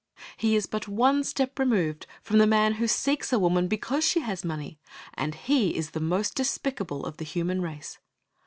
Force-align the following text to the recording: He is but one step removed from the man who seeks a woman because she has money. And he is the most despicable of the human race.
He 0.35 0.55
is 0.55 0.65
but 0.65 0.87
one 0.87 1.23
step 1.23 1.59
removed 1.59 2.07
from 2.23 2.39
the 2.39 2.47
man 2.47 2.73
who 2.81 2.87
seeks 2.87 3.31
a 3.31 3.37
woman 3.37 3.67
because 3.67 4.03
she 4.03 4.21
has 4.21 4.43
money. 4.43 4.79
And 5.13 5.35
he 5.35 5.75
is 5.75 5.91
the 5.91 5.99
most 5.99 6.33
despicable 6.33 7.05
of 7.05 7.17
the 7.17 7.23
human 7.23 7.61
race. 7.61 7.99